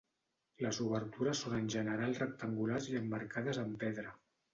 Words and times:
Les 0.65 0.77
obertures 0.85 1.41
són 1.45 1.55
en 1.57 1.67
general 1.73 2.15
rectangulars 2.21 2.87
i 2.93 2.97
emmarcades 3.01 3.61
amb 3.65 3.77
pedra. 3.85 4.15